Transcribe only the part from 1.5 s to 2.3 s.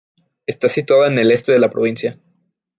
de la provincia.